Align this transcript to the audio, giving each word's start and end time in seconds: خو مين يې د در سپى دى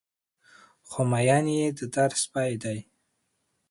خو 0.87 0.99
مين 1.11 1.45
يې 1.57 1.67
د 1.77 1.79
در 1.93 2.11
سپى 2.21 2.51
دى 2.63 2.77